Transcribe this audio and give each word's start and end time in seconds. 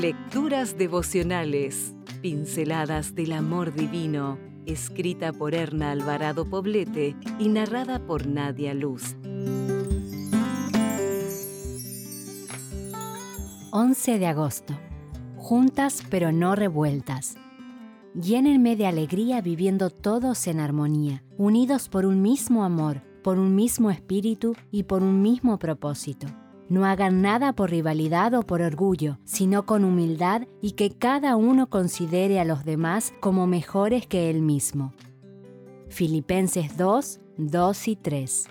Lecturas 0.00 0.78
devocionales, 0.78 1.94
pinceladas 2.22 3.14
del 3.14 3.32
amor 3.32 3.74
divino, 3.74 4.38
escrita 4.64 5.30
por 5.30 5.54
Erna 5.54 5.90
Alvarado 5.90 6.48
Poblete 6.48 7.14
y 7.38 7.50
narrada 7.50 8.06
por 8.06 8.26
Nadia 8.26 8.72
Luz. 8.72 9.14
11 13.72 14.18
de 14.18 14.26
agosto. 14.26 14.72
Juntas 15.36 16.02
pero 16.08 16.32
no 16.32 16.54
revueltas. 16.54 17.34
Llénenme 18.14 18.76
de 18.76 18.86
alegría 18.86 19.42
viviendo 19.42 19.90
todos 19.90 20.46
en 20.46 20.60
armonía, 20.60 21.22
unidos 21.36 21.90
por 21.90 22.06
un 22.06 22.22
mismo 22.22 22.64
amor, 22.64 23.02
por 23.22 23.38
un 23.38 23.54
mismo 23.54 23.90
espíritu 23.90 24.56
y 24.70 24.84
por 24.84 25.02
un 25.02 25.20
mismo 25.20 25.58
propósito. 25.58 26.26
No 26.70 26.84
hagan 26.86 27.20
nada 27.20 27.52
por 27.52 27.70
rivalidad 27.70 28.32
o 28.34 28.44
por 28.44 28.62
orgullo, 28.62 29.18
sino 29.24 29.66
con 29.66 29.84
humildad 29.84 30.42
y 30.62 30.72
que 30.72 30.90
cada 30.90 31.34
uno 31.34 31.68
considere 31.68 32.38
a 32.38 32.44
los 32.44 32.64
demás 32.64 33.12
como 33.18 33.48
mejores 33.48 34.06
que 34.06 34.30
él 34.30 34.40
mismo. 34.40 34.94
Filipenses 35.88 36.76
2, 36.76 37.20
2 37.38 37.88
y 37.88 37.96
3. 37.96 38.48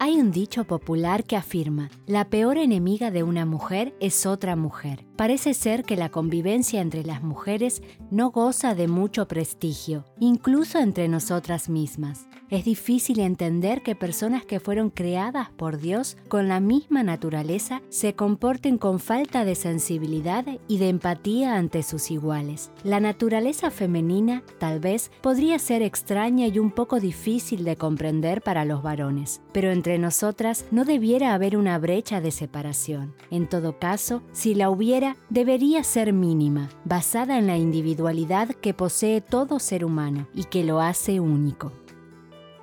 Hay 0.00 0.20
un 0.20 0.32
dicho 0.32 0.64
popular 0.64 1.22
que 1.22 1.36
afirma, 1.36 1.88
la 2.04 2.28
peor 2.28 2.58
enemiga 2.58 3.12
de 3.12 3.22
una 3.22 3.46
mujer 3.46 3.94
es 4.00 4.26
otra 4.26 4.56
mujer. 4.56 5.06
Parece 5.14 5.54
ser 5.54 5.84
que 5.84 5.96
la 5.96 6.08
convivencia 6.08 6.80
entre 6.80 7.04
las 7.04 7.22
mujeres 7.22 7.80
no 8.10 8.32
goza 8.32 8.74
de 8.74 8.88
mucho 8.88 9.28
prestigio, 9.28 10.04
incluso 10.18 10.80
entre 10.80 11.06
nosotras 11.06 11.68
mismas. 11.68 12.26
Es 12.48 12.64
difícil 12.64 13.18
entender 13.18 13.82
que 13.82 13.96
personas 13.96 14.44
que 14.44 14.60
fueron 14.60 14.90
creadas 14.90 15.50
por 15.50 15.78
Dios 15.78 16.16
con 16.28 16.46
la 16.46 16.60
misma 16.60 17.02
naturaleza 17.02 17.82
se 17.88 18.14
comporten 18.14 18.78
con 18.78 19.00
falta 19.00 19.44
de 19.44 19.56
sensibilidad 19.56 20.44
y 20.68 20.78
de 20.78 20.88
empatía 20.88 21.56
ante 21.56 21.82
sus 21.82 22.12
iguales. 22.12 22.70
La 22.84 23.00
naturaleza 23.00 23.72
femenina 23.72 24.44
tal 24.58 24.78
vez 24.78 25.10
podría 25.22 25.58
ser 25.58 25.82
extraña 25.82 26.46
y 26.46 26.60
un 26.60 26.70
poco 26.70 27.00
difícil 27.00 27.64
de 27.64 27.74
comprender 27.74 28.42
para 28.42 28.64
los 28.64 28.80
varones, 28.80 29.40
pero 29.50 29.72
entre 29.72 29.98
nosotras 29.98 30.66
no 30.70 30.84
debiera 30.84 31.34
haber 31.34 31.56
una 31.56 31.80
brecha 31.80 32.20
de 32.20 32.30
separación. 32.30 33.12
En 33.32 33.48
todo 33.48 33.80
caso, 33.80 34.22
si 34.30 34.54
la 34.54 34.70
hubiera, 34.70 35.16
debería 35.30 35.82
ser 35.82 36.12
mínima, 36.12 36.68
basada 36.84 37.38
en 37.38 37.48
la 37.48 37.56
individualidad 37.56 38.50
que 38.50 38.72
posee 38.72 39.20
todo 39.20 39.58
ser 39.58 39.84
humano 39.84 40.28
y 40.32 40.44
que 40.44 40.62
lo 40.62 40.80
hace 40.80 41.18
único. 41.18 41.72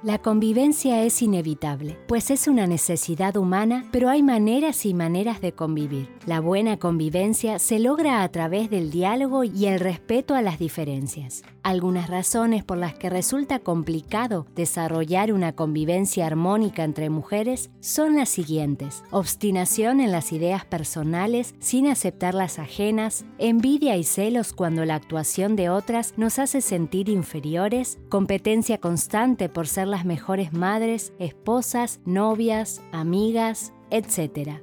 La 0.03 0.17
convivencia 0.17 1.01
es 1.03 1.21
inevitable, 1.21 1.97
pues 2.09 2.29
es 2.29 2.49
una 2.49 2.67
necesidad 2.67 3.37
humana, 3.37 3.87
pero 3.93 4.09
hay 4.09 4.21
maneras 4.21 4.85
y 4.85 4.93
maneras 4.93 5.39
de 5.39 5.53
convivir. 5.53 6.09
La 6.25 6.41
buena 6.41 6.77
convivencia 6.77 7.57
se 7.57 7.79
logra 7.79 8.21
a 8.21 8.27
través 8.27 8.69
del 8.69 8.91
diálogo 8.91 9.45
y 9.45 9.67
el 9.67 9.79
respeto 9.79 10.35
a 10.35 10.41
las 10.41 10.59
diferencias. 10.59 11.43
Algunas 11.63 12.09
razones 12.09 12.65
por 12.65 12.77
las 12.77 12.93
que 12.93 13.09
resulta 13.09 13.59
complicado 13.59 14.45
desarrollar 14.53 15.31
una 15.31 15.53
convivencia 15.53 16.27
armónica 16.27 16.83
entre 16.83 17.09
mujeres 17.09 17.69
son 17.79 18.17
las 18.17 18.27
siguientes. 18.27 19.01
Obstinación 19.11 20.01
en 20.01 20.11
las 20.11 20.33
ideas 20.33 20.65
personales 20.65 21.55
sin 21.59 21.87
aceptar 21.87 22.33
las 22.33 22.59
ajenas, 22.59 23.23
envidia 23.37 23.95
y 23.95 24.03
celos 24.03 24.51
cuando 24.51 24.83
la 24.83 24.95
actuación 24.95 25.55
de 25.55 25.69
otras 25.69 26.13
nos 26.17 26.37
hace 26.37 26.59
sentir 26.59 27.07
inferiores, 27.07 27.97
competencia 28.09 28.77
constante 28.77 29.47
por 29.47 29.65
ser 29.65 29.87
las 29.87 30.03
mejores 30.03 30.51
madres, 30.51 31.13
esposas, 31.17 32.01
novias, 32.03 32.81
amigas, 32.91 33.71
etc. 33.89 34.61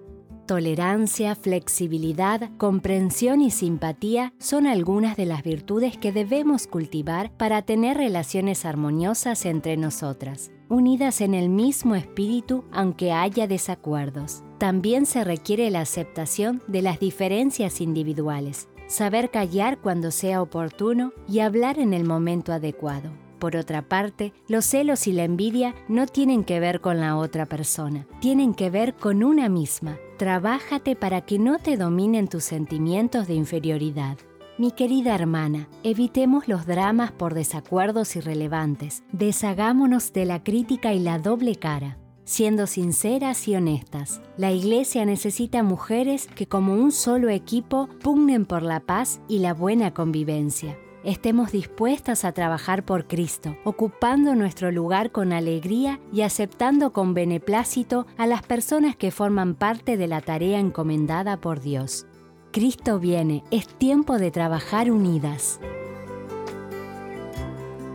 Tolerancia, 0.50 1.36
flexibilidad, 1.36 2.50
comprensión 2.58 3.40
y 3.40 3.52
simpatía 3.52 4.32
son 4.40 4.66
algunas 4.66 5.16
de 5.16 5.24
las 5.24 5.44
virtudes 5.44 5.96
que 5.96 6.10
debemos 6.10 6.66
cultivar 6.66 7.30
para 7.36 7.62
tener 7.62 7.96
relaciones 7.96 8.64
armoniosas 8.64 9.46
entre 9.46 9.76
nosotras, 9.76 10.50
unidas 10.68 11.20
en 11.20 11.34
el 11.34 11.50
mismo 11.50 11.94
espíritu 11.94 12.64
aunque 12.72 13.12
haya 13.12 13.46
desacuerdos. 13.46 14.42
También 14.58 15.06
se 15.06 15.22
requiere 15.22 15.70
la 15.70 15.82
aceptación 15.82 16.64
de 16.66 16.82
las 16.82 16.98
diferencias 16.98 17.80
individuales, 17.80 18.68
saber 18.88 19.30
callar 19.30 19.78
cuando 19.78 20.10
sea 20.10 20.42
oportuno 20.42 21.12
y 21.28 21.38
hablar 21.38 21.78
en 21.78 21.94
el 21.94 22.02
momento 22.02 22.52
adecuado. 22.52 23.12
Por 23.40 23.56
otra 23.56 23.80
parte, 23.80 24.34
los 24.48 24.66
celos 24.66 25.06
y 25.06 25.12
la 25.12 25.24
envidia 25.24 25.74
no 25.88 26.06
tienen 26.06 26.44
que 26.44 26.60
ver 26.60 26.82
con 26.82 27.00
la 27.00 27.16
otra 27.16 27.46
persona, 27.46 28.06
tienen 28.20 28.52
que 28.52 28.68
ver 28.68 28.94
con 28.94 29.24
una 29.24 29.48
misma. 29.48 29.96
Trabájate 30.18 30.94
para 30.94 31.22
que 31.22 31.38
no 31.38 31.58
te 31.58 31.78
dominen 31.78 32.28
tus 32.28 32.44
sentimientos 32.44 33.26
de 33.26 33.34
inferioridad. 33.34 34.18
Mi 34.58 34.72
querida 34.72 35.14
hermana, 35.14 35.68
evitemos 35.82 36.48
los 36.48 36.66
dramas 36.66 37.12
por 37.12 37.32
desacuerdos 37.32 38.14
irrelevantes, 38.14 39.04
deshagámonos 39.10 40.12
de 40.12 40.26
la 40.26 40.44
crítica 40.44 40.92
y 40.92 41.00
la 41.00 41.18
doble 41.18 41.56
cara 41.56 41.96
siendo 42.24 42.68
sinceras 42.68 43.48
y 43.48 43.56
honestas. 43.56 44.20
La 44.36 44.52
Iglesia 44.52 45.04
necesita 45.04 45.64
mujeres 45.64 46.28
que 46.28 46.46
como 46.46 46.74
un 46.74 46.92
solo 46.92 47.28
equipo 47.28 47.88
pugnen 48.04 48.46
por 48.46 48.62
la 48.62 48.78
paz 48.78 49.20
y 49.26 49.40
la 49.40 49.52
buena 49.52 49.92
convivencia 49.94 50.76
estemos 51.04 51.52
dispuestas 51.52 52.24
a 52.24 52.32
trabajar 52.32 52.84
por 52.84 53.06
Cristo, 53.06 53.56
ocupando 53.64 54.34
nuestro 54.34 54.70
lugar 54.70 55.12
con 55.12 55.32
alegría 55.32 56.00
y 56.12 56.22
aceptando 56.22 56.92
con 56.92 57.14
beneplácito 57.14 58.06
a 58.16 58.26
las 58.26 58.42
personas 58.42 58.96
que 58.96 59.10
forman 59.10 59.54
parte 59.54 59.96
de 59.96 60.08
la 60.08 60.20
tarea 60.20 60.58
encomendada 60.58 61.40
por 61.40 61.60
Dios. 61.60 62.06
Cristo 62.52 62.98
viene, 62.98 63.44
es 63.50 63.66
tiempo 63.68 64.18
de 64.18 64.30
trabajar 64.30 64.90
unidas. 64.90 65.60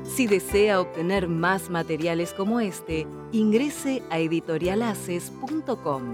Si 0.03 0.27
desea 0.27 0.79
obtener 0.79 1.27
más 1.27 1.69
materiales 1.69 2.31
como 2.31 2.61
este, 2.61 3.05
ingrese 3.33 4.01
a 4.09 4.19
editorialaces.com. 4.19 6.13